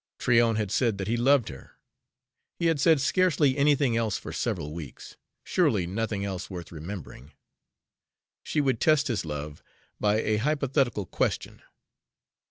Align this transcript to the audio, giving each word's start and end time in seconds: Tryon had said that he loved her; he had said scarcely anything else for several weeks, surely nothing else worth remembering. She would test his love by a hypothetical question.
Tryon 0.17 0.55
had 0.55 0.71
said 0.71 0.97
that 0.97 1.07
he 1.07 1.15
loved 1.15 1.49
her; 1.49 1.75
he 2.57 2.65
had 2.65 2.79
said 2.79 2.99
scarcely 2.99 3.55
anything 3.55 3.95
else 3.95 4.17
for 4.17 4.33
several 4.33 4.73
weeks, 4.73 5.15
surely 5.43 5.85
nothing 5.85 6.25
else 6.25 6.49
worth 6.49 6.71
remembering. 6.71 7.33
She 8.41 8.61
would 8.61 8.79
test 8.81 9.09
his 9.09 9.25
love 9.25 9.61
by 9.99 10.19
a 10.21 10.37
hypothetical 10.37 11.05
question. 11.05 11.61